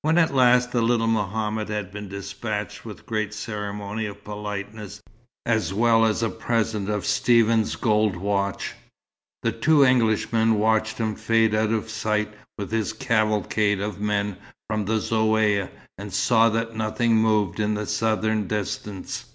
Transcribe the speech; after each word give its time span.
When 0.00 0.16
at 0.16 0.34
last 0.34 0.72
the 0.72 0.80
little 0.80 1.08
Mohammed 1.08 1.68
had 1.68 1.92
been 1.92 2.08
despatched 2.08 2.86
with 2.86 3.04
great 3.04 3.34
ceremony 3.34 4.06
of 4.06 4.24
politeness, 4.24 5.02
as 5.44 5.74
well 5.74 6.06
as 6.06 6.22
a 6.22 6.30
present 6.30 6.88
of 6.88 7.04
Stephen's 7.04 7.76
gold 7.76 8.16
watch, 8.16 8.72
the 9.42 9.52
two 9.52 9.84
Englishmen 9.84 10.54
watched 10.54 10.96
him 10.96 11.14
fade 11.14 11.54
out 11.54 11.70
of 11.70 11.90
sight 11.90 12.32
with 12.56 12.72
his 12.72 12.94
cavalcade 12.94 13.78
of 13.80 14.00
men 14.00 14.38
from 14.70 14.86
the 14.86 14.96
Zaouïa, 14.96 15.68
and 15.98 16.14
saw 16.14 16.48
that 16.48 16.74
nothing 16.74 17.16
moved 17.16 17.60
in 17.60 17.74
the 17.74 17.84
southern 17.84 18.46
distance. 18.48 19.26